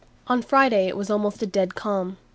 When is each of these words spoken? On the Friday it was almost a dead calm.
On 0.25 0.39
the 0.41 0.47
Friday 0.47 0.87
it 0.87 0.97
was 0.97 1.11
almost 1.11 1.43
a 1.43 1.45
dead 1.45 1.75
calm. 1.75 2.17